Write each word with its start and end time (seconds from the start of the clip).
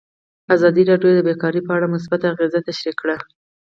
ازادي 0.55 0.83
راډیو 0.89 1.11
د 1.15 1.19
بیکاري 1.27 1.61
په 1.67 1.71
اړه 1.77 1.91
مثبت 1.95 2.21
اغېزې 2.31 2.59
تشریح 2.67 2.95
کړي. 3.01 3.17